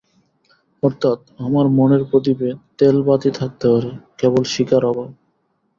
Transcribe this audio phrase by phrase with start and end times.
[0.83, 5.09] অর্থাৎ আমার মনের প্রদীপে তেল-বাতি থাকতে পারে, কেবল শিখার অভাব।